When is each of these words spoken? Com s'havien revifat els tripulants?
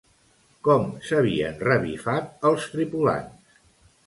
Com 0.67 0.87
s'havien 1.09 1.61
revifat 1.67 2.33
els 2.53 2.67
tripulants? 2.73 3.63